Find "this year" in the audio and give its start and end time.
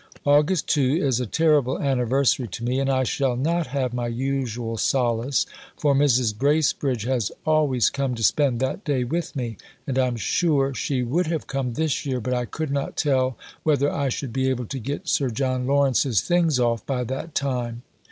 11.73-12.19